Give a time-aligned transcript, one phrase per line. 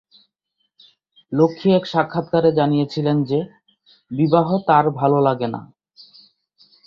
[1.31, 3.39] লক্ষ্মী এক সাক্ষাৎকারে জানিয়েছিলেন যে,
[4.11, 5.61] "বিবাহ তাঁর ভালো লাগে না"।